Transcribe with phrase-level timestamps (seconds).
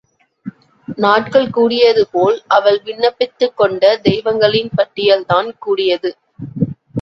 [0.97, 6.11] நாட்கள் கூடியதுபோல் அவள் விண்ணப்பித்துக் கொண்ட தெய்வங்களின் பட்டியல்தான் கூடியது.